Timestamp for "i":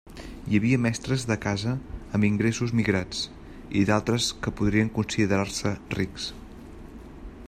3.81-3.85